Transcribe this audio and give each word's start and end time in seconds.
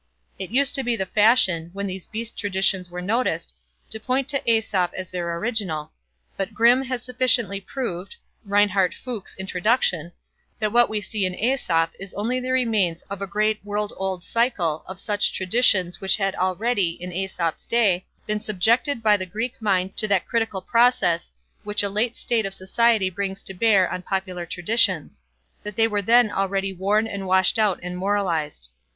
It 0.39 0.49
used 0.49 0.73
to 0.73 0.83
be 0.83 0.95
the 0.95 1.05
fashion, 1.05 1.69
when 1.73 1.85
these 1.85 2.07
Beast 2.07 2.35
traditions 2.35 2.89
were 2.89 3.03
noticed, 3.03 3.53
to 3.91 3.99
point 3.99 4.27
to 4.29 4.41
Aesop 4.49 4.93
as 4.97 5.11
their 5.11 5.37
original, 5.37 5.91
but 6.35 6.55
Grimm 6.55 6.81
has 6.81 7.03
sufficiently 7.03 7.61
proved 7.61 8.15
that 8.43 8.81
what 10.71 10.89
we 10.89 11.01
see 11.01 11.23
in 11.27 11.35
Aesop 11.35 11.91
is 11.99 12.15
only 12.15 12.39
the 12.39 12.49
remains 12.51 13.03
of 13.11 13.21
a 13.21 13.27
great 13.27 13.63
world 13.63 13.93
old 13.95 14.23
cycle 14.23 14.83
of 14.87 14.99
such 14.99 15.31
traditions 15.33 16.01
which 16.01 16.17
had 16.17 16.33
already, 16.33 16.97
in 16.99 17.13
Aesop's 17.13 17.67
day, 17.67 18.03
been 18.25 18.39
subjected 18.39 19.03
by 19.03 19.15
the 19.15 19.27
Greek 19.27 19.61
mind 19.61 19.95
to 19.97 20.07
that 20.07 20.25
critical 20.25 20.63
process 20.63 21.31
which 21.63 21.83
a 21.83 21.89
late 21.89 22.17
state 22.17 22.47
of 22.47 22.55
society 22.55 23.11
brings 23.11 23.43
to 23.43 23.53
bear 23.53 23.87
on 23.93 24.01
popular 24.01 24.47
traditions; 24.47 25.21
that 25.61 25.75
they 25.75 25.87
were 25.87 26.01
then 26.01 26.31
already 26.31 26.73
worn 26.73 27.05
and 27.05 27.27
washed 27.27 27.59
out 27.59 27.79
and 27.83 27.95
moralized. 27.99 28.69